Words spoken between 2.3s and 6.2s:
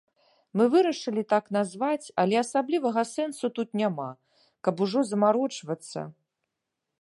асаблівага сэнсу тут няма, каб ужо замарочвацца.